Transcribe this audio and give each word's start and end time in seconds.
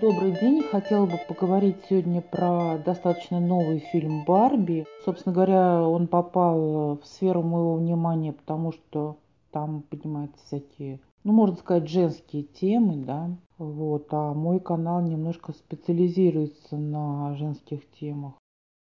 Добрый 0.00 0.32
день. 0.32 0.62
Хотела 0.62 1.06
бы 1.06 1.18
поговорить 1.26 1.76
сегодня 1.88 2.20
про 2.20 2.76
достаточно 2.84 3.40
новый 3.40 3.78
фильм 3.78 4.24
«Барби». 4.26 4.84
Собственно 5.06 5.34
говоря, 5.34 5.88
он 5.88 6.06
попал 6.06 6.96
в 6.96 7.06
сферу 7.06 7.42
моего 7.42 7.76
внимания, 7.76 8.34
потому 8.34 8.72
что 8.72 9.16
там 9.52 9.82
поднимаются 9.82 10.44
всякие, 10.44 11.00
ну, 11.24 11.32
можно 11.32 11.56
сказать, 11.56 11.88
женские 11.88 12.42
темы, 12.42 12.96
да. 12.96 13.30
Вот, 13.56 14.08
а 14.10 14.34
мой 14.34 14.60
канал 14.60 15.00
немножко 15.00 15.52
специализируется 15.52 16.76
на 16.76 17.34
женских 17.36 17.88
темах. 17.92 18.34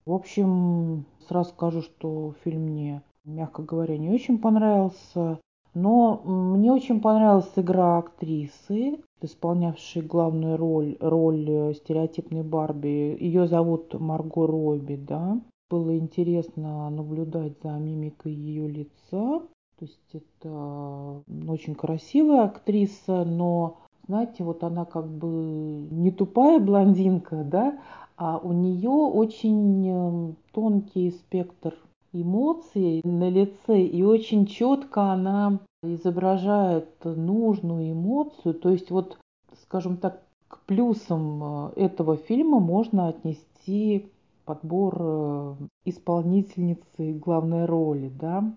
В 0.06 0.12
общем, 0.12 1.06
сразу 1.30 1.52
скажу, 1.52 1.82
что 1.82 2.34
фильм 2.44 2.64
мне, 2.64 3.04
мягко 3.24 3.62
говоря, 3.62 3.98
не 3.98 4.10
очень 4.10 4.38
понравился. 4.38 5.40
Но 5.76 6.22
мне 6.24 6.72
очень 6.72 7.02
понравилась 7.02 7.52
игра 7.58 7.98
актрисы, 7.98 9.00
исполнявшей 9.22 10.04
главную 10.04 10.56
роль, 10.56 10.96
роль 11.02 11.50
э, 11.50 11.74
стереотипной 11.74 12.44
Барби. 12.44 13.18
Ее 13.20 13.46
зовут 13.48 13.94
Марго 13.94 14.48
Робби, 14.48 14.96
да. 14.96 15.38
Было 15.70 15.98
интересно 15.98 16.90
наблюдать 16.90 17.58
за 17.62 17.72
мимикой 17.72 18.32
ее 18.32 18.70
лица. 18.70 19.42
То 19.78 19.82
есть 19.82 20.14
это 20.14 21.24
очень 21.50 21.76
красивая 21.76 22.46
актриса, 22.46 23.26
но, 23.26 23.80
знаете, 24.08 24.46
вот 24.46 24.64
она 24.64 24.86
как 24.86 25.10
бы 25.10 25.90
не 25.92 26.12
тупая 26.12 26.60
блондинка, 26.60 27.44
да, 27.44 27.78
а 28.16 28.38
у 28.38 28.54
нее 28.54 28.90
очень 28.90 29.90
э, 29.90 30.34
тонкий 30.54 31.12
спектр 31.12 31.76
эмоций 32.22 33.02
на 33.04 33.30
лице, 33.30 33.82
и 33.82 34.04
очень 34.04 34.46
четко 34.46 35.12
она 35.12 35.60
изображает 35.84 36.90
нужную 37.04 37.92
эмоцию. 37.92 38.54
То 38.54 38.70
есть 38.70 38.90
вот, 38.92 39.18
скажем 39.62 39.98
так, 39.98 40.22
к 40.48 40.60
плюсам 40.66 41.44
э, 41.44 41.72
этого 41.76 42.18
фильма 42.18 42.60
можно 42.60 43.08
отнести 43.08 44.10
подбор 44.46 44.96
э, 45.00 45.56
исполнительницы 45.86 47.14
главной 47.14 47.66
роли, 47.66 48.10
да. 48.10 48.56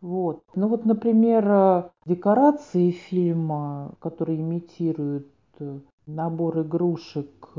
Вот. 0.00 0.42
Ну 0.54 0.68
вот, 0.68 0.84
например, 0.84 1.48
э, 1.48 1.90
декорации 2.06 2.90
фильма, 2.90 3.92
которые 4.00 4.40
имитируют 4.40 5.28
набор 6.06 6.60
игрушек 6.60 7.50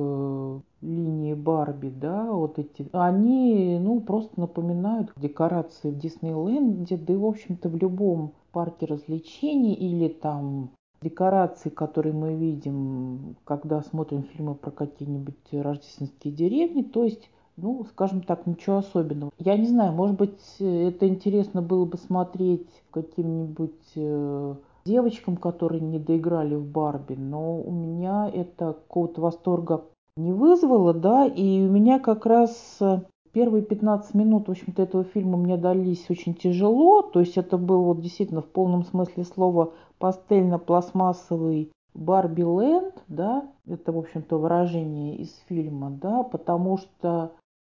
линии 0.81 1.33
Барби, 1.33 1.89
да, 1.89 2.31
вот 2.31 2.59
эти, 2.59 2.87
они, 2.91 3.77
ну, 3.81 3.99
просто 4.01 4.39
напоминают 4.39 5.11
декорации 5.17 5.91
в 5.91 5.97
Диснейленде, 5.97 6.97
да 6.97 7.13
и, 7.13 7.17
в 7.17 7.25
общем-то, 7.25 7.69
в 7.69 7.75
любом 7.75 8.33
парке 8.51 8.85
развлечений 8.85 9.73
или 9.73 10.07
там 10.07 10.71
декорации, 11.01 11.69
которые 11.69 12.13
мы 12.13 12.35
видим, 12.35 13.35
когда 13.45 13.81
смотрим 13.81 14.23
фильмы 14.23 14.55
про 14.55 14.71
какие-нибудь 14.71 15.35
рождественские 15.51 16.33
деревни, 16.33 16.83
то 16.83 17.03
есть 17.03 17.29
ну, 17.61 17.85
скажем 17.91 18.21
так, 18.21 18.47
ничего 18.47 18.77
особенного. 18.77 19.31
Я 19.37 19.57
не 19.57 19.65
знаю, 19.65 19.91
может 19.91 20.17
быть, 20.17 20.39
это 20.59 21.07
интересно 21.07 21.61
было 21.61 21.85
бы 21.85 21.97
смотреть 21.97 22.69
каким-нибудь 22.91 23.91
э, 23.95 24.55
девочкам, 24.85 25.37
которые 25.37 25.81
не 25.81 25.99
доиграли 25.99 26.55
в 26.55 26.65
Барби, 26.65 27.15
но 27.15 27.59
у 27.59 27.71
меня 27.71 28.29
это 28.33 28.73
какого-то 28.73 29.21
восторга 29.21 29.83
не 30.19 30.33
вызвало, 30.33 30.93
да, 30.93 31.25
и 31.25 31.61
у 31.61 31.69
меня 31.69 31.99
как 31.99 32.25
раз 32.25 32.77
э, 32.81 33.01
первые 33.31 33.63
15 33.63 34.13
минут, 34.15 34.47
в 34.47 34.51
общем-то, 34.51 34.81
этого 34.81 35.03
фильма 35.03 35.37
мне 35.37 35.57
дались 35.57 36.09
очень 36.09 36.35
тяжело, 36.35 37.01
то 37.01 37.19
есть 37.19 37.37
это 37.37 37.57
был 37.57 37.83
вот 37.83 38.01
действительно 38.01 38.41
в 38.41 38.49
полном 38.49 38.83
смысле 38.83 39.23
слова 39.23 39.73
пастельно-пластмассовый 39.99 41.71
Барби 41.93 42.41
Ленд, 42.41 42.95
да, 43.07 43.49
это, 43.67 43.91
в 43.91 43.97
общем-то, 43.97 44.37
выражение 44.37 45.17
из 45.17 45.35
фильма, 45.47 45.89
да, 45.89 46.23
потому 46.23 46.77
что 46.77 47.33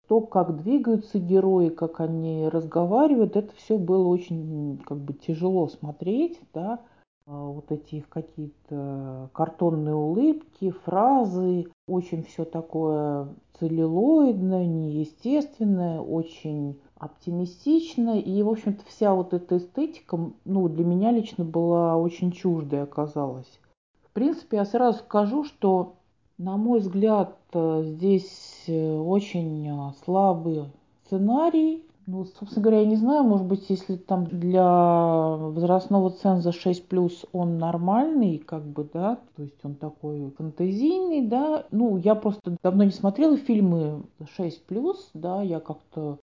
то, 0.08 0.20
как 0.20 0.58
двигаются 0.58 1.20
герои, 1.20 1.70
как 1.70 2.02
они 2.02 2.48
разговаривают, 2.50 3.38
это 3.38 3.56
все 3.56 3.78
было 3.78 4.08
очень 4.08 4.82
как 4.86 4.98
бы 4.98 5.14
тяжело 5.14 5.68
смотреть, 5.68 6.40
да, 6.54 6.82
вот 7.32 7.72
эти 7.72 7.96
их 7.96 8.10
какие-то 8.10 9.30
картонные 9.34 9.96
улыбки, 9.96 10.72
фразы, 10.86 11.68
очень 11.88 12.24
все 12.24 12.46
такое 12.46 13.30
целлюлоидное, 13.60 14.66
неестественное, 14.66 16.00
очень 16.00 16.80
оптимистично. 16.96 18.20
И, 18.20 18.42
в 18.44 18.50
общем-то, 18.50 18.84
вся 18.86 19.14
вот 19.14 19.34
эта 19.34 19.58
эстетика, 19.58 20.20
ну, 20.46 20.68
для 20.68 20.84
меня 20.84 21.12
лично 21.12 21.46
была 21.46 21.98
очень 21.98 22.32
чуждой 22.32 22.84
оказалась. 22.84 23.60
В 24.04 24.14
принципе, 24.14 24.58
я 24.58 24.66
сразу 24.66 25.00
скажу, 25.00 25.44
что, 25.44 25.96
на 26.38 26.58
мой 26.58 26.80
взгляд, 26.80 27.38
э, 27.54 27.84
здесь 27.86 28.66
э, 28.68 28.98
очень 28.98 29.68
э, 29.68 29.94
слабый 30.04 30.66
сценарий, 31.06 31.86
ну, 32.08 32.26
собственно 32.26 32.64
говоря, 32.64 32.82
я 32.82 32.88
не 32.88 32.96
знаю, 32.96 33.24
может 33.24 33.46
быть, 33.46 33.70
если 33.70 33.96
там 33.96 34.26
для 34.26 34.66
возрастного 34.66 36.12
ценза 36.12 36.52
6 36.52 36.88
плюс 36.88 37.26
он 37.32 37.58
нормальный, 37.58 38.38
как 38.38 38.64
бы, 38.64 38.90
да, 38.92 39.20
то 39.36 39.44
есть 39.44 39.64
он 39.64 39.76
такой 39.76 40.32
фантазийный, 40.38 41.28
да. 41.28 41.66
Ну, 41.72 41.98
я 41.98 42.16
просто 42.16 42.58
давно 42.64 42.84
не 42.84 42.92
смотрела 42.92 43.38
фильмы 43.38 44.04
6 44.36 44.66
плюс, 44.66 45.10
да, 45.14 45.42
я 45.42 45.60
как-то 45.60 46.20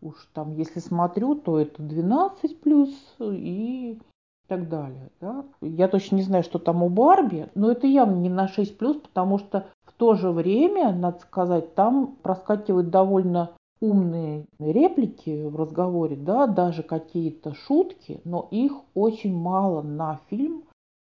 уж 0.00 0.28
там, 0.34 0.54
если 0.54 0.80
смотрю, 0.80 1.34
то 1.34 1.58
это 1.58 1.82
12 1.82 2.60
плюс 2.60 2.90
и 3.20 3.98
так 4.46 4.68
далее. 4.68 5.10
Да? 5.20 5.44
Я 5.62 5.88
точно 5.88 6.16
не 6.16 6.22
знаю, 6.22 6.44
что 6.44 6.58
там 6.58 6.82
у 6.82 6.88
Барби, 6.88 7.48
но 7.54 7.70
это 7.70 7.86
явно 7.86 8.16
не 8.16 8.28
на 8.28 8.46
6 8.46 8.76
плюс, 8.76 8.98
потому 8.98 9.38
что 9.38 9.66
в 9.84 9.92
то 9.92 10.14
же 10.14 10.30
время, 10.30 10.92
надо 10.92 11.20
сказать, 11.20 11.74
там 11.74 12.16
проскакивает 12.22 12.90
довольно 12.90 13.50
умные 13.84 14.46
реплики 14.58 15.44
в 15.44 15.56
разговоре, 15.56 16.16
да, 16.16 16.46
даже 16.46 16.82
какие-то 16.82 17.54
шутки, 17.54 18.20
но 18.24 18.48
их 18.50 18.72
очень 18.94 19.36
мало 19.36 19.82
на 19.82 20.20
фильм. 20.28 20.64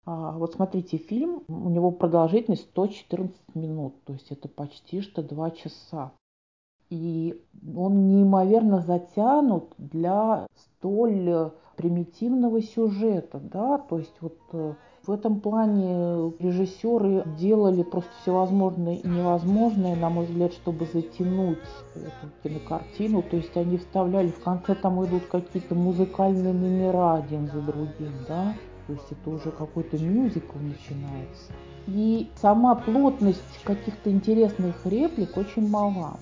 А, 0.06 0.38
вот 0.38 0.54
смотрите, 0.54 0.98
фильм, 0.98 1.44
у 1.48 1.70
него 1.70 1.92
продолжительность 1.92 2.70
114 2.70 3.56
минут, 3.56 3.96
то 4.06 4.14
есть 4.14 4.32
это 4.32 4.48
почти 4.48 5.02
что 5.02 5.24
2 5.24 5.52
часа. 5.52 6.12
И 6.92 7.42
он 7.76 8.08
неимоверно 8.10 8.82
затянут 8.82 9.74
для 9.78 10.46
столь 10.56 11.52
примитивного 11.76 12.62
сюжета, 12.62 13.40
да, 13.40 13.80
то 13.80 13.98
есть 13.98 14.16
вот 14.22 14.38
э, 14.54 14.76
в 15.06 15.12
этом 15.12 15.40
плане 15.40 16.34
режиссеры 16.40 17.24
делали 17.38 17.84
просто 17.84 18.10
всевозможное 18.22 18.96
и 18.96 19.08
невозможное, 19.08 19.96
на 19.96 20.10
мой 20.10 20.26
взгляд, 20.26 20.54
чтобы 20.54 20.88
затянуть 20.92 21.60
эту 21.96 22.32
кинокартину. 22.44 23.22
То 23.22 23.38
есть 23.38 23.56
они 23.56 23.78
вставляли, 23.78 24.30
в 24.30 24.44
конце 24.44 24.74
там 24.76 25.04
идут 25.06 25.26
какие-то 25.28 25.76
музыкальные 25.76 26.54
номера 26.54 27.16
один 27.16 27.48
за 27.48 27.62
другим, 27.62 28.14
да. 28.28 28.56
То 28.88 28.94
есть 28.94 29.12
это 29.12 29.30
уже 29.30 29.52
какой-то 29.52 29.98
мюзикл 29.98 30.58
начинается. 30.58 31.52
И 31.88 32.30
сама 32.42 32.76
плотность 32.76 33.64
каких-то 33.64 34.12
интересных 34.12 34.86
реплик 34.86 35.38
очень 35.38 35.70
мала. 35.70 36.18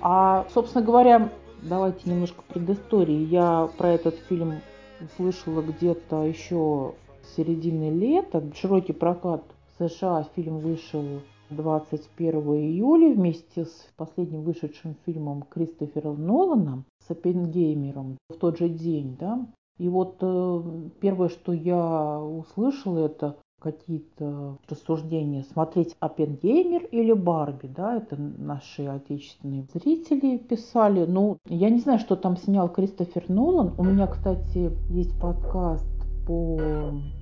А, 0.00 0.46
собственно 0.52 0.84
говоря, 0.84 1.30
давайте 1.62 2.10
немножко 2.10 2.42
предыстории. 2.48 3.24
Я 3.26 3.68
про 3.78 3.90
этот 3.90 4.16
фильм 4.28 4.54
услышала 5.00 5.62
где-то 5.62 6.24
еще 6.24 6.94
середины 7.36 7.90
лета. 7.90 8.42
Широкий 8.54 8.92
прокат 8.92 9.42
в 9.66 9.88
США 9.88 10.24
фильм 10.34 10.58
вышел 10.58 11.04
21 11.50 12.34
июля 12.40 13.14
вместе 13.14 13.64
с 13.64 13.88
последним 13.96 14.42
вышедшим 14.42 14.96
фильмом 15.04 15.42
Кристофера 15.42 16.12
Нолана 16.12 16.84
с 17.06 17.10
Оппенгеймером 17.10 18.16
в 18.28 18.36
тот 18.36 18.58
же 18.58 18.68
день, 18.68 19.16
да. 19.18 19.46
И 19.78 19.88
вот 19.88 20.18
э, 20.20 20.62
первое, 21.00 21.28
что 21.28 21.52
я 21.52 22.20
услышала, 22.20 23.06
это 23.06 23.36
какие-то 23.58 24.58
рассуждения, 24.68 25.42
смотреть 25.42 25.96
Оппенгеймер 25.98 26.84
или 26.92 27.12
Барби, 27.12 27.66
да, 27.66 27.96
это 27.96 28.16
наши 28.16 28.84
отечественные 28.84 29.64
зрители 29.72 30.36
писали. 30.36 31.06
Ну, 31.06 31.38
я 31.48 31.70
не 31.70 31.80
знаю, 31.80 31.98
что 31.98 32.14
там 32.14 32.36
снял 32.36 32.68
Кристофер 32.68 33.24
Нолан. 33.28 33.72
У 33.78 33.84
меня, 33.84 34.06
кстати, 34.06 34.70
есть 34.90 35.18
подкаст 35.18 35.93
по 36.26 36.58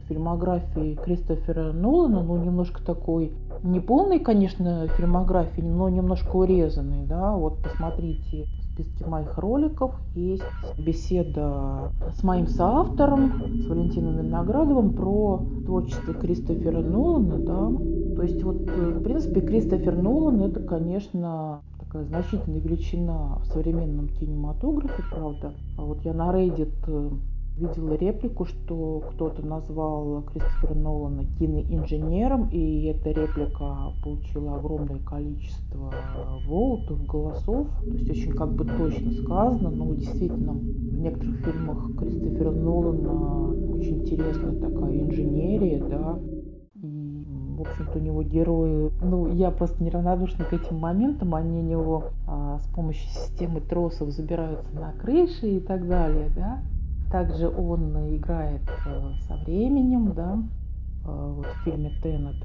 фильмографии 0.08 0.94
Кристофера 0.94 1.72
Нолана, 1.72 2.22
ну, 2.22 2.36
немножко 2.42 2.84
такой, 2.84 3.32
не 3.62 3.80
полный, 3.80 4.18
конечно, 4.18 4.86
фильмографии, 4.88 5.60
но 5.60 5.88
немножко 5.88 6.36
урезанный, 6.36 7.06
да, 7.06 7.36
вот 7.36 7.62
посмотрите 7.62 8.44
в 8.44 8.72
списке 8.72 9.06
моих 9.06 9.38
роликов. 9.38 9.94
Есть 10.14 10.44
беседа 10.78 11.92
с 12.16 12.22
моим 12.22 12.46
соавтором, 12.46 13.32
с 13.62 13.66
Валентином 13.66 14.18
Виноградовым 14.18 14.92
про 14.94 15.44
творчество 15.64 16.14
Кристофера 16.14 16.80
Нолана, 16.80 17.38
да, 17.38 17.70
то 18.16 18.22
есть 18.22 18.42
вот, 18.42 18.56
в 18.56 19.02
принципе, 19.02 19.40
Кристофер 19.40 19.96
Нолан 19.96 20.42
это, 20.42 20.60
конечно, 20.60 21.60
такая 21.78 22.04
значительная 22.04 22.60
величина 22.60 23.38
в 23.40 23.46
современном 23.46 24.08
кинематографе, 24.08 25.02
правда. 25.10 25.52
А 25.76 25.82
вот 25.82 26.00
я 26.02 26.14
на 26.14 26.32
Reddit 26.32 27.12
видела 27.56 27.94
реплику, 27.94 28.44
что 28.44 29.02
кто-то 29.10 29.44
назвал 29.44 30.22
Кристофера 30.22 30.74
Нолана 30.74 31.24
киноинженером, 31.38 32.48
и 32.50 32.84
эта 32.86 33.10
реплика 33.10 33.92
получила 34.02 34.56
огромное 34.56 35.00
количество 35.00 35.92
волтов, 36.46 37.04
голосов. 37.06 37.68
То 37.84 37.90
есть 37.90 38.10
очень 38.10 38.32
как 38.32 38.52
бы 38.54 38.64
точно 38.64 39.12
сказано, 39.12 39.70
но 39.70 39.94
действительно 39.94 40.52
в 40.52 40.98
некоторых 40.98 41.36
фильмах 41.44 41.96
Кристофера 41.98 42.50
Нолана 42.50 43.48
очень 43.74 44.00
интересная 44.00 44.58
такая 44.60 45.00
инженерия, 45.00 45.82
да, 45.84 46.18
и, 46.82 47.24
в 47.56 47.60
общем-то, 47.60 47.98
у 47.98 48.02
него 48.02 48.22
герои, 48.22 48.90
ну, 49.02 49.32
я 49.32 49.50
просто 49.50 49.82
неравнодушна 49.84 50.44
к 50.44 50.52
этим 50.52 50.78
моментам, 50.78 51.34
они 51.34 51.60
у 51.60 51.62
него 51.62 52.04
а, 52.26 52.58
с 52.58 52.66
помощью 52.74 53.08
системы 53.08 53.60
тросов 53.60 54.10
забираются 54.10 54.74
на 54.74 54.92
крыши 54.92 55.48
и 55.48 55.60
так 55.60 55.86
далее, 55.86 56.28
да. 56.34 56.62
Также 57.12 57.46
он 57.46 58.16
играет 58.16 58.62
э, 58.86 59.12
со 59.28 59.36
временем, 59.44 60.14
да, 60.14 60.42
э, 61.04 61.32
вот 61.36 61.44
в 61.44 61.64
фильме 61.64 61.92
«Теннет». 62.02 62.36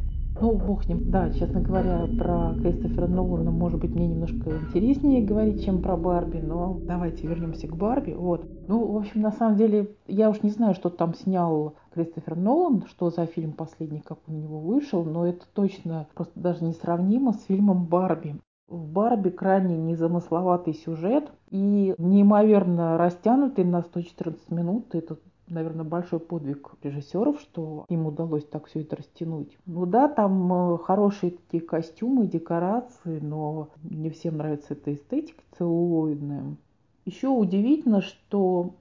Ну, 0.42 0.58
бог 0.58 0.84
с 0.84 0.90
ним. 0.90 1.10
Да, 1.10 1.32
честно 1.32 1.62
говоря, 1.62 2.06
про 2.18 2.54
Кристофера 2.62 3.08
Нолана, 3.08 3.50
может 3.50 3.80
быть, 3.80 3.96
мне 3.96 4.08
немножко 4.08 4.52
интереснее 4.52 5.24
говорить, 5.24 5.64
чем 5.64 5.82
про 5.82 5.96
Барби, 5.96 6.40
но 6.40 6.80
давайте 6.84 7.26
вернемся 7.26 7.68
к 7.68 7.76
Барби. 7.78 8.12
Вот. 8.12 8.46
Ну, 8.68 8.86
в 8.86 8.98
общем, 8.98 9.22
на 9.22 9.32
самом 9.32 9.58
деле, 9.58 9.96
я 10.06 10.30
уж 10.30 10.44
не 10.44 10.50
знаю, 10.50 10.76
что 10.76 10.90
там 10.90 11.16
снял 11.16 11.76
Кристофер 11.94 12.36
Нолан, 12.36 12.84
что 12.88 13.10
за 13.10 13.26
фильм 13.26 13.54
последний, 13.54 14.02
как 14.02 14.20
он 14.28 14.36
у 14.36 14.38
него 14.38 14.60
вышел, 14.60 15.04
но 15.06 15.26
это 15.26 15.46
точно 15.54 16.08
просто 16.14 16.38
даже 16.38 16.66
несравнимо 16.66 17.32
с 17.32 17.46
фильмом 17.46 17.86
Барби. 17.86 18.36
В 18.68 18.86
Барби 18.86 19.30
крайне 19.30 19.78
незамысловатый 19.78 20.74
сюжет 20.74 21.32
и 21.52 21.96
неимоверно 21.98 22.98
растянутый 22.98 23.64
на 23.64 23.82
114 23.82 24.52
минут. 24.52 24.94
Это, 24.94 25.18
наверное, 25.48 25.86
большой 25.86 26.20
подвиг 26.20 26.72
режиссеров, 26.84 27.40
что 27.40 27.86
им 27.88 28.08
удалось 28.08 28.46
так 28.46 28.66
все 28.66 28.82
это 28.82 28.98
растянуть. 28.98 29.58
Ну 29.66 29.86
да, 29.86 30.10
там 30.10 30.74
э, 30.74 30.78
хорошие 30.80 31.32
такие 31.32 31.64
костюмы, 31.64 32.28
декорации, 32.28 33.20
но 33.20 33.70
не 33.84 34.10
всем 34.10 34.38
нравится 34.38 34.74
эта 34.74 34.94
эстетика 34.94 35.42
целлулоидная. 35.58 36.58
Еще 37.06 37.30
удивительно, 37.30 38.02
что 38.02 38.76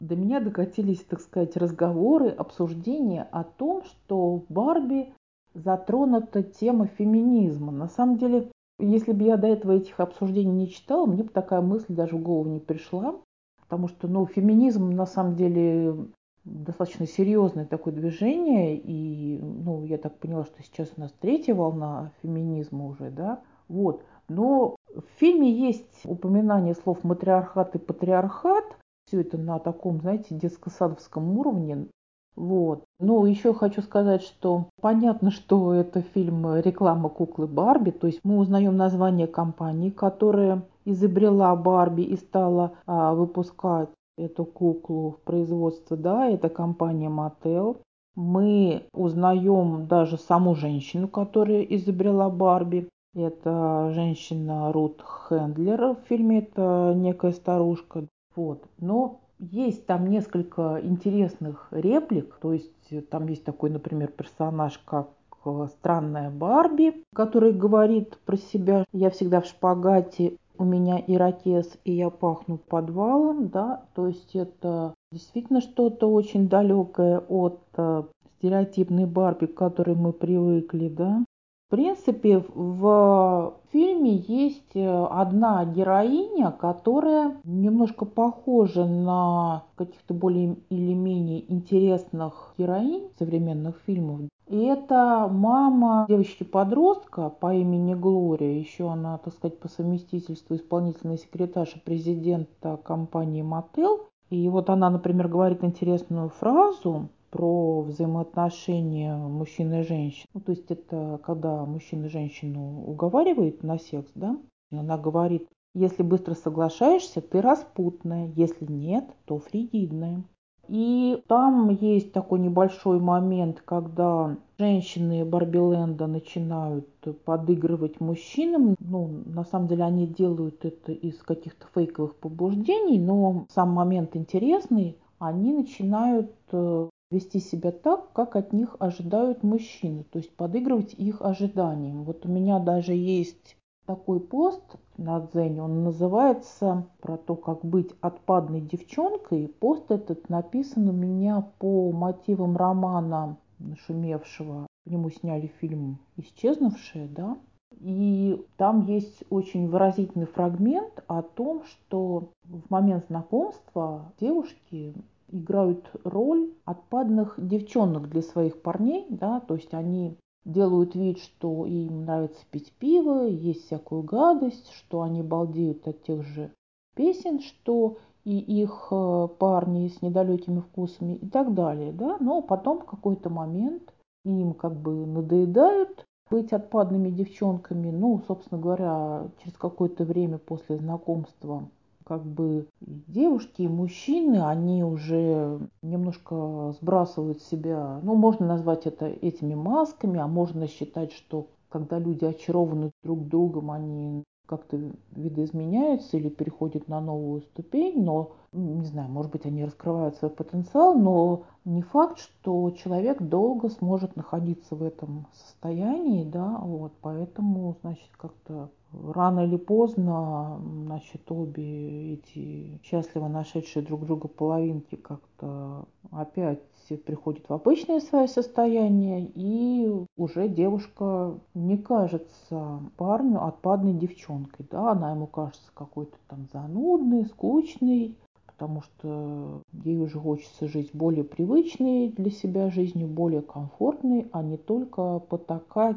до 0.00 0.16
меня 0.16 0.40
докатились, 0.40 1.04
так 1.04 1.20
сказать, 1.20 1.56
разговоры, 1.56 2.30
обсуждения 2.30 3.28
о 3.30 3.44
том, 3.44 3.84
что 3.84 4.38
в 4.38 4.52
Барби 4.52 5.14
затронута 5.54 6.42
тема 6.42 6.86
феминизма. 6.86 7.70
На 7.70 7.86
самом 7.86 8.18
деле 8.18 8.50
если 8.78 9.12
бы 9.12 9.24
я 9.24 9.36
до 9.36 9.46
этого 9.46 9.72
этих 9.72 9.98
обсуждений 10.00 10.52
не 10.52 10.68
читала, 10.68 11.06
мне 11.06 11.22
бы 11.22 11.30
такая 11.30 11.60
мысль 11.60 11.94
даже 11.94 12.16
в 12.16 12.22
голову 12.22 12.48
не 12.48 12.60
пришла. 12.60 13.16
Потому 13.60 13.88
что, 13.88 14.08
ну, 14.08 14.26
феминизм 14.26 14.90
на 14.90 15.06
самом 15.06 15.36
деле 15.36 15.96
достаточно 16.44 17.06
серьезное 17.06 17.64
такое 17.64 17.94
движение. 17.94 18.76
И, 18.76 19.38
ну, 19.40 19.84
я 19.84 19.98
так 19.98 20.18
поняла, 20.18 20.44
что 20.44 20.62
сейчас 20.62 20.92
у 20.96 21.00
нас 21.00 21.12
третья 21.20 21.54
волна 21.54 22.12
феминизма 22.22 22.86
уже, 22.86 23.10
да. 23.10 23.42
Вот. 23.68 24.02
Но 24.28 24.76
в 24.94 25.04
фильме 25.18 25.50
есть 25.50 26.02
упоминание 26.04 26.74
слов 26.74 27.04
матриархат 27.04 27.74
и 27.74 27.78
патриархат. 27.78 28.64
Все 29.06 29.20
это 29.20 29.38
на 29.38 29.58
таком, 29.58 30.00
знаете, 30.00 30.34
детско-садовском 30.34 31.36
уровне. 31.38 31.88
Вот. 32.36 32.84
Ну, 32.98 33.24
еще 33.26 33.54
хочу 33.54 33.80
сказать, 33.82 34.22
что 34.22 34.66
понятно, 34.80 35.30
что 35.30 35.72
это 35.72 36.02
фильм 36.02 36.56
реклама 36.56 37.08
куклы 37.08 37.46
Барби, 37.46 37.90
то 37.90 38.06
есть 38.06 38.20
мы 38.24 38.38
узнаем 38.38 38.76
название 38.76 39.26
компании, 39.26 39.90
которая 39.90 40.62
изобрела 40.84 41.54
Барби 41.54 42.02
и 42.02 42.16
стала 42.16 42.72
а, 42.86 43.14
выпускать 43.14 43.88
эту 44.16 44.44
куклу 44.44 45.12
в 45.12 45.20
производство, 45.24 45.96
да, 45.96 46.28
это 46.28 46.48
компания 46.48 47.08
Mattel. 47.08 47.78
Мы 48.16 48.84
узнаем 48.92 49.86
даже 49.88 50.18
саму 50.18 50.54
женщину, 50.54 51.08
которая 51.08 51.62
изобрела 51.62 52.30
Барби. 52.30 52.88
Это 53.16 53.90
женщина 53.92 54.72
Рут 54.72 55.02
Хендлер 55.02 55.94
в 55.94 56.08
фильме, 56.08 56.40
это 56.40 56.94
некая 56.96 57.32
старушка. 57.32 58.06
Вот. 58.36 58.62
Но 58.78 59.20
есть 59.38 59.86
там 59.86 60.06
несколько 60.08 60.80
интересных 60.82 61.68
реплик, 61.70 62.36
то 62.40 62.52
есть 62.52 62.70
э, 62.90 63.00
там 63.00 63.26
есть 63.28 63.44
такой, 63.44 63.70
например, 63.70 64.08
персонаж, 64.08 64.78
как 64.84 65.10
э, 65.44 65.66
странная 65.70 66.30
Барби, 66.30 67.04
который 67.14 67.52
говорит 67.52 68.18
про 68.24 68.36
себя. 68.36 68.84
«я 68.92 69.10
всегда 69.10 69.40
в 69.40 69.46
шпагате, 69.46 70.36
у 70.56 70.64
меня 70.64 71.02
ирокез, 71.06 71.78
и 71.84 71.92
я 71.92 72.10
пахну 72.10 72.58
подвалом», 72.58 73.48
да, 73.48 73.84
то 73.94 74.06
есть 74.06 74.34
это 74.34 74.94
действительно 75.12 75.60
что-то 75.60 76.10
очень 76.10 76.48
далекое 76.48 77.18
от 77.18 77.60
э, 77.76 78.04
стереотипной 78.38 79.06
Барби, 79.06 79.46
к 79.46 79.54
которой 79.54 79.96
мы 79.96 80.12
привыкли, 80.12 80.88
да. 80.88 81.23
В 81.68 81.70
принципе, 81.70 82.44
в 82.54 83.54
фильме 83.72 84.16
есть 84.16 84.76
э, 84.76 85.06
одна 85.10 85.64
героиня, 85.64 86.50
которая 86.52 87.36
немножко 87.42 88.04
похожа 88.04 88.86
на 88.86 89.64
каких-то 89.76 90.12
более 90.14 90.56
или 90.68 90.92
менее 90.92 91.50
интересных 91.50 92.54
героинь 92.58 93.08
современных 93.18 93.80
фильмов. 93.86 94.20
И 94.46 94.58
это 94.58 95.26
мама 95.32 96.04
девочки-подростка 96.08 97.30
по 97.30 97.54
имени 97.54 97.94
Глория. 97.94 98.58
Еще 98.58 98.90
она, 98.90 99.16
так 99.18 99.32
сказать, 99.32 99.58
по 99.58 99.68
совместительству 99.68 100.54
исполнительная 100.54 101.16
секретарша 101.16 101.80
президента 101.82 102.76
компании 102.76 103.42
Мотел. 103.42 104.10
И 104.28 104.48
вот 104.48 104.68
она, 104.68 104.90
например, 104.90 105.28
говорит 105.28 105.64
интересную 105.64 106.28
фразу 106.28 107.08
про 107.34 107.80
взаимоотношения 107.80 109.16
мужчины 109.16 109.80
и 109.80 109.82
женщины. 109.82 110.28
Ну, 110.34 110.40
то 110.40 110.52
есть 110.52 110.70
это 110.70 111.18
когда 111.24 111.64
мужчина 111.64 112.08
женщину 112.08 112.84
уговаривает 112.86 113.64
на 113.64 113.76
секс, 113.76 114.08
да, 114.14 114.38
она 114.70 114.96
говорит, 114.96 115.48
если 115.74 116.04
быстро 116.04 116.34
соглашаешься, 116.34 117.20
ты 117.20 117.40
распутная, 117.40 118.30
если 118.36 118.70
нет, 118.70 119.06
то 119.24 119.40
фригидная. 119.40 120.22
И 120.68 121.24
там 121.26 121.70
есть 121.70 122.12
такой 122.12 122.38
небольшой 122.38 123.00
момент, 123.00 123.60
когда 123.64 124.36
женщины 124.56 125.24
Барбиленда 125.24 126.06
начинают 126.06 126.88
подыгрывать 127.24 127.98
мужчинам. 128.00 128.76
Ну, 128.78 129.24
на 129.26 129.44
самом 129.44 129.66
деле 129.66 129.82
они 129.82 130.06
делают 130.06 130.64
это 130.64 130.92
из 130.92 131.18
каких-то 131.18 131.66
фейковых 131.74 132.14
побуждений, 132.14 133.00
но 133.00 133.46
сам 133.52 133.70
момент 133.70 134.14
интересный. 134.14 134.96
Они 135.18 135.52
начинают 135.52 136.32
э, 136.52 136.88
вести 137.14 137.40
себя 137.40 137.72
так, 137.72 138.12
как 138.12 138.36
от 138.36 138.52
них 138.52 138.76
ожидают 138.78 139.42
мужчины, 139.42 140.04
то 140.04 140.18
есть 140.18 140.34
подыгрывать 140.36 140.94
их 140.94 141.22
ожиданиям. 141.22 142.04
Вот 142.04 142.26
у 142.26 142.28
меня 142.28 142.58
даже 142.58 142.92
есть 142.92 143.56
такой 143.86 144.20
пост 144.20 144.62
на 144.96 145.20
Дзене, 145.20 145.62
он 145.62 145.84
называется 145.84 146.86
про 147.00 147.16
то, 147.16 147.36
как 147.36 147.64
быть 147.64 147.90
отпадной 148.00 148.60
девчонкой. 148.60 149.48
Пост 149.48 149.90
этот 149.90 150.28
написан 150.28 150.88
у 150.88 150.92
меня 150.92 151.46
по 151.58 151.92
мотивам 151.92 152.56
романа 152.56 153.36
нашумевшего. 153.58 154.66
По 154.84 154.90
нему 154.90 155.10
сняли 155.10 155.50
фильм 155.60 155.98
«Исчезнувшая», 156.16 157.08
да, 157.08 157.38
и 157.80 158.42
там 158.56 158.86
есть 158.86 159.24
очень 159.30 159.68
выразительный 159.68 160.26
фрагмент 160.26 161.02
о 161.06 161.22
том, 161.22 161.64
что 161.64 162.28
в 162.44 162.70
момент 162.70 163.06
знакомства 163.08 164.12
девушки 164.20 164.94
играют 165.34 165.90
роль 166.04 166.52
отпадных 166.64 167.34
девчонок 167.36 168.08
для 168.08 168.22
своих 168.22 168.62
парней, 168.62 169.06
да, 169.10 169.40
то 169.40 169.54
есть 169.54 169.74
они 169.74 170.16
делают 170.44 170.94
вид, 170.94 171.18
что 171.18 171.66
им 171.66 172.04
нравится 172.04 172.40
пить 172.50 172.72
пиво, 172.78 173.26
есть 173.26 173.66
всякую 173.66 174.02
гадость, 174.02 174.70
что 174.72 175.02
они 175.02 175.22
балдеют 175.22 175.86
от 175.88 176.02
тех 176.04 176.22
же 176.22 176.52
песен, 176.94 177.40
что 177.40 177.98
и 178.24 178.38
их 178.38 178.88
э, 178.90 179.28
парни 179.38 179.88
с 179.88 180.00
недалекими 180.00 180.60
вкусами 180.60 181.14
и 181.14 181.28
так 181.28 181.54
далее, 181.54 181.92
да, 181.92 182.16
но 182.20 182.40
потом 182.40 182.80
в 182.80 182.86
какой-то 182.86 183.28
момент 183.28 183.92
им 184.24 184.54
как 184.54 184.74
бы 184.80 185.04
надоедают 185.06 186.04
быть 186.30 186.52
отпадными 186.52 187.10
девчонками, 187.10 187.90
ну, 187.90 188.22
собственно 188.26 188.60
говоря, 188.60 189.28
через 189.42 189.56
какое-то 189.58 190.04
время 190.04 190.38
после 190.38 190.78
знакомства 190.78 191.68
как 192.04 192.24
бы 192.24 192.66
девушки 192.80 193.62
и 193.62 193.68
мужчины, 193.68 194.46
они 194.46 194.84
уже 194.84 195.58
немножко 195.82 196.74
сбрасывают 196.80 197.42
себя, 197.42 198.00
ну, 198.02 198.14
можно 198.14 198.46
назвать 198.46 198.86
это 198.86 199.06
этими 199.06 199.54
масками, 199.54 200.20
а 200.20 200.26
можно 200.26 200.68
считать, 200.68 201.12
что 201.12 201.48
когда 201.70 201.98
люди 201.98 202.24
очарованы 202.24 202.90
друг 203.02 203.26
другом, 203.26 203.70
они 203.70 204.24
как-то 204.46 204.78
видоизменяются 205.12 206.16
или 206.16 206.28
переходят 206.28 206.86
на 206.86 207.00
новую 207.00 207.40
ступень, 207.40 208.04
но, 208.04 208.32
не 208.52 208.84
знаю, 208.84 209.10
может 209.10 209.32
быть, 209.32 209.46
они 209.46 209.64
раскрывают 209.64 210.16
свой 210.16 210.30
потенциал, 210.30 210.94
но 210.98 211.44
не 211.64 211.82
факт, 211.82 212.18
что 212.18 212.70
человек 212.72 213.22
долго 213.22 213.70
сможет 213.70 214.16
находиться 214.16 214.74
в 214.76 214.82
этом 214.82 215.26
состоянии, 215.32 216.24
да, 216.24 216.58
вот, 216.58 216.92
поэтому, 217.00 217.76
значит, 217.80 218.10
как-то 218.16 218.68
рано 219.12 219.40
или 219.40 219.56
поздно, 219.56 220.60
значит, 220.86 221.30
обе 221.30 222.14
эти 222.14 222.80
счастливо 222.82 223.28
нашедшие 223.28 223.84
друг 223.84 224.06
друга 224.06 224.28
половинки 224.28 224.96
как-то 224.96 225.86
опять 226.10 226.60
приходят 227.06 227.48
в 227.48 227.52
обычное 227.52 228.00
свое 228.00 228.28
состояние, 228.28 229.30
и 229.34 229.90
уже 230.18 230.48
девушка 230.48 231.34
не 231.54 231.78
кажется 231.78 232.80
парню 232.96 233.42
отпадной 233.42 233.94
девчонкой, 233.94 234.66
да, 234.70 234.92
она 234.92 235.12
ему 235.12 235.26
кажется 235.26 235.70
какой-то 235.72 236.16
там 236.28 236.46
занудной, 236.52 237.24
скучной, 237.24 238.16
потому 238.46 238.82
что 238.82 239.62
ей 239.72 239.98
уже 239.98 240.18
хочется 240.18 240.68
жить 240.68 240.90
более 240.92 241.24
привычной 241.24 242.08
для 242.08 242.30
себя 242.30 242.70
жизнью, 242.70 243.08
более 243.08 243.42
комфортной, 243.42 244.28
а 244.32 244.42
не 244.42 244.56
только 244.56 245.18
потакать 245.18 245.96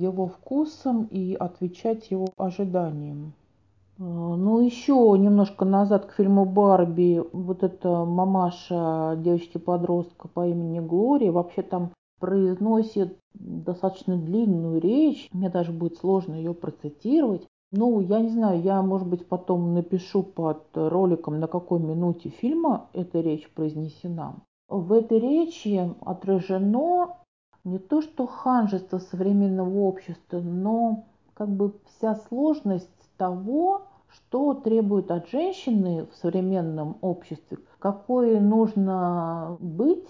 его 0.00 0.26
вкусом 0.26 1.04
и 1.10 1.34
отвечать 1.34 2.10
его 2.10 2.28
ожиданиям. 2.36 3.32
А, 3.98 4.02
ну, 4.02 4.60
еще 4.60 5.14
немножко 5.18 5.64
назад 5.64 6.06
к 6.06 6.12
фильму 6.12 6.46
«Барби». 6.46 7.22
Вот 7.32 7.62
эта 7.62 8.04
мамаша 8.04 9.18
девочки-подростка 9.22 10.28
по 10.28 10.46
имени 10.46 10.80
Глория 10.80 11.32
вообще 11.32 11.62
там 11.62 11.90
произносит 12.18 13.16
достаточно 13.34 14.16
длинную 14.16 14.80
речь. 14.80 15.28
Мне 15.32 15.50
даже 15.50 15.72
будет 15.72 15.98
сложно 15.98 16.34
ее 16.34 16.54
процитировать. 16.54 17.46
Ну, 17.72 18.00
я 18.00 18.20
не 18.20 18.30
знаю, 18.30 18.60
я, 18.62 18.82
может 18.82 19.06
быть, 19.06 19.26
потом 19.26 19.74
напишу 19.74 20.22
под 20.22 20.64
роликом, 20.74 21.38
на 21.38 21.46
какой 21.46 21.78
минуте 21.78 22.30
фильма 22.30 22.88
эта 22.92 23.20
речь 23.20 23.48
произнесена. 23.50 24.34
В 24.68 24.92
этой 24.92 25.18
речи 25.18 25.94
отражено 26.00 27.16
не 27.64 27.78
то 27.78 28.02
что 28.02 28.26
ханжество 28.26 28.98
современного 28.98 29.78
общества, 29.80 30.40
но 30.40 31.04
как 31.34 31.48
бы 31.48 31.74
вся 31.86 32.14
сложность 32.28 32.88
того, 33.16 33.82
что 34.08 34.54
требует 34.54 35.10
от 35.10 35.28
женщины 35.28 36.06
в 36.06 36.16
современном 36.16 36.96
обществе, 37.00 37.58
какой 37.78 38.40
нужно 38.40 39.56
быть, 39.60 40.08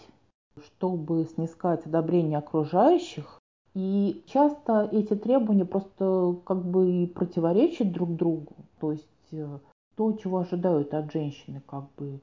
чтобы 0.64 1.24
снискать 1.24 1.86
одобрение 1.86 2.38
окружающих. 2.38 3.38
И 3.74 4.24
часто 4.26 4.88
эти 4.90 5.14
требования 5.14 5.64
просто 5.64 6.36
как 6.44 6.64
бы 6.64 7.10
противоречат 7.14 7.92
друг 7.92 8.16
другу. 8.16 8.56
То 8.80 8.92
есть 8.92 9.06
э, 9.30 9.58
то, 9.96 10.12
чего 10.12 10.38
ожидают 10.38 10.92
от 10.92 11.12
женщины, 11.12 11.62
как 11.66 11.84
бы, 11.96 12.20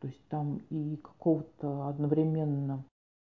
то 0.00 0.06
есть 0.06 0.26
там 0.28 0.62
и 0.70 0.96
какого-то 0.96 1.88
одновременно 1.88 2.82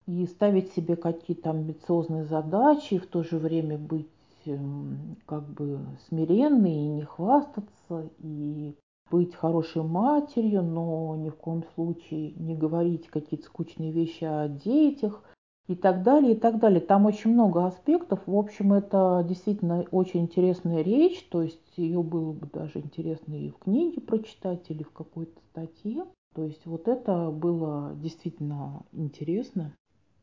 и 0.09 0.25
ставить 0.25 0.71
себе 0.71 0.95
какие-то 0.95 1.51
амбициозные 1.51 2.25
задачи, 2.25 2.95
и 2.95 2.99
в 2.99 3.05
то 3.05 3.21
же 3.23 3.37
время 3.37 3.77
быть 3.77 4.07
эм, 4.45 5.17
как 5.27 5.47
бы 5.49 5.79
смиренной 6.07 6.73
и 6.73 6.87
не 6.87 7.03
хвастаться, 7.03 8.09
и 8.17 8.75
быть 9.11 9.35
хорошей 9.35 9.83
матерью, 9.83 10.63
но 10.63 11.15
ни 11.15 11.29
в 11.29 11.35
коем 11.35 11.63
случае 11.75 12.31
не 12.31 12.55
говорить 12.55 13.07
какие-то 13.07 13.45
скучные 13.45 13.91
вещи 13.91 14.23
о 14.23 14.47
детях 14.47 15.23
и 15.67 15.75
так 15.75 16.01
далее, 16.01 16.33
и 16.33 16.35
так 16.35 16.57
далее. 16.57 16.81
Там 16.81 17.05
очень 17.05 17.31
много 17.31 17.67
аспектов. 17.67 18.19
В 18.25 18.35
общем, 18.35 18.73
это 18.73 19.23
действительно 19.27 19.85
очень 19.91 20.21
интересная 20.21 20.81
речь, 20.81 21.23
то 21.29 21.43
есть 21.43 21.77
ее 21.77 22.01
было 22.01 22.31
бы 22.31 22.47
даже 22.51 22.79
интересно 22.79 23.35
и 23.35 23.51
в 23.51 23.59
книге 23.59 24.01
прочитать, 24.01 24.65
или 24.69 24.81
в 24.81 24.91
какой-то 24.91 25.39
статье. 25.51 26.05
То 26.33 26.43
есть 26.43 26.65
вот 26.65 26.87
это 26.87 27.29
было 27.29 27.93
действительно 27.95 28.83
интересно. 28.91 29.75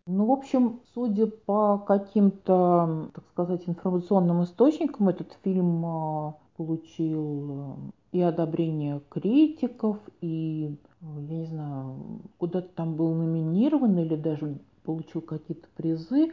Ну, 0.09 0.27
в 0.27 0.31
общем, 0.31 0.83
судя 0.95 1.27
по 1.27 1.79
каким-то, 1.79 3.11
так 3.13 3.25
сказать, 3.33 3.63
информационным 3.67 4.45
источникам, 4.45 5.09
этот 5.09 5.37
фильм 5.43 5.85
а, 5.85 6.37
получил 6.57 7.51
э, 8.13 8.19
и 8.19 8.21
одобрение 8.21 9.03
критиков, 9.09 9.99
и, 10.21 10.77
э, 11.01 11.05
я 11.29 11.39
не 11.39 11.47
знаю, 11.47 12.21
куда-то 12.39 12.69
там 12.69 12.95
был 12.95 13.15
номинирован 13.15 13.99
или 13.99 14.15
даже 14.15 14.61
получил 14.85 15.23
какие-то 15.23 15.67
призы. 15.77 16.33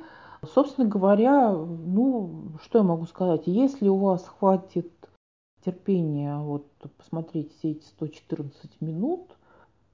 Собственно 0.53 0.87
говоря, 0.87 1.51
ну, 1.51 2.51
что 2.61 2.77
я 2.77 2.83
могу 2.83 3.07
сказать, 3.07 3.43
если 3.47 3.87
у 3.89 3.97
вас 3.97 4.23
хватит 4.27 4.91
терпения 5.65 6.37
вот 6.37 6.67
посмотреть 6.97 7.51
все 7.57 7.71
эти 7.71 7.85
114 7.85 8.81
минут, 8.81 9.35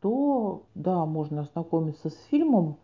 то 0.02 0.64
да, 0.76 1.06
можно 1.06 1.42
ознакомиться 1.42 2.10
с 2.10 2.18
фильмом. 2.30 2.78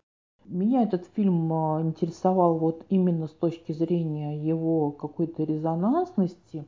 Меня 0.48 0.84
этот 0.84 1.08
фильм 1.16 1.52
а, 1.52 1.82
интересовал 1.82 2.60
вот 2.60 2.86
именно 2.90 3.28
с 3.28 3.32
точки 3.32 3.72
зрения 3.72 4.38
его 4.38 4.92
какой-то 4.92 5.44
резонансности. 5.44 6.66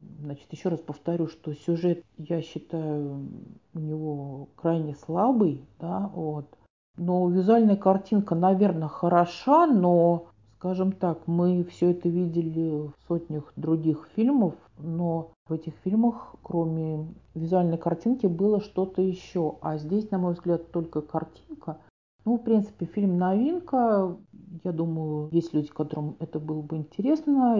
Значит, 0.00 0.52
еще 0.52 0.70
раз 0.70 0.80
повторю, 0.80 1.28
что 1.28 1.54
сюжет, 1.54 2.04
я 2.18 2.42
считаю, 2.42 3.28
у 3.74 3.78
него 3.78 4.48
крайне 4.56 4.96
слабый, 4.96 5.64
да, 5.78 6.10
вот. 6.14 6.46
Но 6.96 7.28
визуальная 7.28 7.76
картинка, 7.76 8.34
наверное, 8.34 8.88
хороша, 8.88 9.66
но, 9.66 10.26
скажем 10.56 10.90
так, 10.90 11.26
мы 11.28 11.62
все 11.64 11.92
это 11.92 12.08
видели 12.08 12.88
в 12.88 12.94
сотнях 13.06 13.52
других 13.54 14.08
фильмов, 14.16 14.54
но 14.78 15.30
в 15.48 15.52
этих 15.52 15.74
фильмах, 15.84 16.34
кроме 16.42 17.06
визуальной 17.34 17.78
картинки, 17.78 18.26
было 18.26 18.60
что-то 18.60 19.00
еще. 19.00 19.56
А 19.60 19.78
здесь, 19.78 20.10
на 20.10 20.18
мой 20.18 20.34
взгляд, 20.34 20.72
только 20.72 21.02
картинка– 21.02 21.78
ну, 22.26 22.36
в 22.36 22.42
принципе, 22.42 22.86
фильм 22.86 23.18
новинка. 23.18 24.16
Я 24.64 24.72
думаю, 24.72 25.28
есть 25.32 25.54
люди, 25.54 25.68
которым 25.68 26.16
это 26.18 26.40
было 26.40 26.60
бы 26.60 26.76
интересно. 26.76 27.56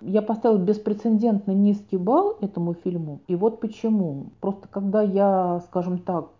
Я 0.00 0.22
поставила 0.22 0.58
беспрецедентно 0.58 1.50
низкий 1.50 1.96
балл 1.96 2.36
этому 2.40 2.74
фильму. 2.74 3.20
И 3.26 3.34
вот 3.34 3.60
почему. 3.60 4.30
Просто 4.40 4.68
когда 4.68 5.02
я, 5.02 5.60
скажем 5.66 5.98
так, 5.98 6.30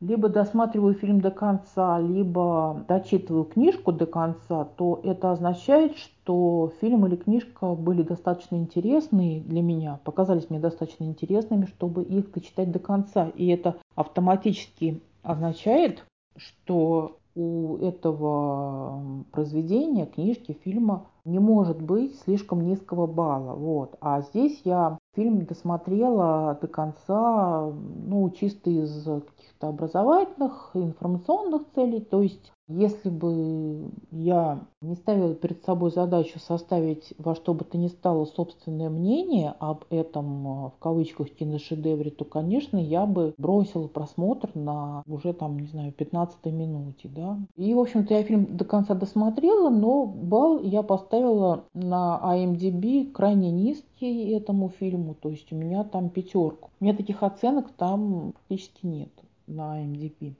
либо 0.00 0.28
досматриваю 0.28 0.94
фильм 0.94 1.20
до 1.20 1.30
конца, 1.30 1.98
либо 1.98 2.84
дочитываю 2.88 3.44
книжку 3.44 3.92
до 3.92 4.04
конца, 4.04 4.66
то 4.76 5.00
это 5.02 5.32
означает, 5.32 5.96
что 5.96 6.72
фильм 6.80 7.06
или 7.06 7.16
книжка 7.16 7.74
были 7.74 8.02
достаточно 8.02 8.56
интересные 8.56 9.40
для 9.40 9.62
меня, 9.62 9.98
показались 10.04 10.50
мне 10.50 10.58
достаточно 10.58 11.04
интересными, 11.04 11.64
чтобы 11.66 12.02
их 12.02 12.32
дочитать 12.32 12.70
до 12.70 12.80
конца. 12.80 13.30
И 13.34 13.46
это 13.46 13.76
автоматически 13.94 15.00
означает, 15.22 16.04
что 16.36 17.18
у 17.34 17.78
этого 17.78 19.24
произведения, 19.32 20.06
книжки, 20.06 20.56
фильма 20.64 21.06
не 21.24 21.38
может 21.38 21.80
быть 21.80 22.16
слишком 22.20 22.60
низкого 22.64 23.06
балла. 23.06 23.54
Вот. 23.54 23.96
А 24.00 24.20
здесь 24.20 24.60
я 24.64 24.98
фильм 25.16 25.44
досмотрела 25.44 26.56
до 26.60 26.68
конца, 26.68 27.72
ну, 28.06 28.30
чисто 28.30 28.70
из 28.70 29.04
каких-то 29.04 29.68
образовательных, 29.68 30.70
информационных 30.74 31.62
целей. 31.74 32.00
То 32.00 32.22
есть 32.22 32.52
если 32.68 33.10
бы 33.10 33.90
я 34.10 34.66
не 34.80 34.94
ставила 34.94 35.34
перед 35.34 35.62
собой 35.64 35.90
задачу 35.90 36.38
составить 36.38 37.12
во 37.18 37.34
что 37.34 37.52
бы 37.52 37.64
то 37.64 37.76
ни 37.76 37.88
стало 37.88 38.24
собственное 38.24 38.88
мнение 38.88 39.54
об 39.58 39.84
этом, 39.90 40.46
э, 40.46 40.70
в 40.70 40.74
кавычках, 40.78 41.30
киношедевре, 41.30 42.10
то, 42.10 42.24
конечно, 42.24 42.78
я 42.78 43.06
бы 43.06 43.34
бросила 43.36 43.86
просмотр 43.86 44.50
на 44.54 45.02
уже 45.06 45.32
там, 45.34 45.58
не 45.58 45.66
знаю, 45.66 45.92
15 45.92 46.46
минуте, 46.46 47.08
да. 47.08 47.38
И, 47.56 47.74
в 47.74 47.80
общем-то, 47.80 48.14
я 48.14 48.22
фильм 48.22 48.56
до 48.56 48.64
конца 48.64 48.94
досмотрела, 48.94 49.68
но 49.68 50.06
балл 50.06 50.60
я 50.60 50.82
поставила 50.82 51.64
на 51.74 52.20
IMDb 52.24 53.10
крайне 53.10 53.50
низкий 53.50 54.30
этому 54.30 54.70
фильму, 54.70 55.14
то 55.14 55.28
есть 55.28 55.52
у 55.52 55.56
меня 55.56 55.84
там 55.84 56.08
пятерку. 56.08 56.70
У 56.80 56.84
меня 56.84 56.96
таких 56.96 57.22
оценок 57.22 57.70
там 57.72 58.32
практически 58.32 58.86
нет 58.86 59.10
на 59.46 59.82
IMDb. 59.82 60.34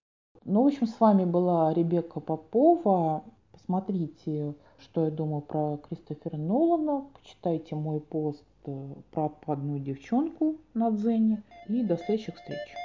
Ну, 0.47 0.61
в 0.61 0.67
общем, 0.67 0.85
с 0.85 0.99
вами 0.99 1.25
была 1.25 1.73
Ребекка 1.73 2.19
Попова. 2.19 3.23
Посмотрите, 3.51 4.53
что 4.77 5.05
я 5.05 5.11
думаю 5.11 5.41
про 5.41 5.77
Кристофера 5.77 6.37
Нолана. 6.37 7.05
Почитайте 7.15 7.73
мой 7.73 7.99
пост 7.99 8.43
э, 8.65 8.93
про 9.09 9.25
отпадную 9.25 9.79
девчонку 9.79 10.57
на 10.75 10.91
Дзене. 10.91 11.41
И 11.67 11.81
до 11.81 11.97
следующих 11.97 12.35
встреч. 12.35 12.84